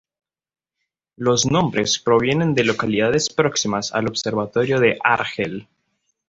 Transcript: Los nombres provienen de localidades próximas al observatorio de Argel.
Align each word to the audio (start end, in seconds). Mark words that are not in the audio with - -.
Los 1.15 1.45
nombres 1.45 1.99
provienen 1.99 2.55
de 2.55 2.63
localidades 2.63 3.29
próximas 3.29 3.93
al 3.93 4.07
observatorio 4.07 4.79
de 4.79 4.97
Argel. 5.03 5.67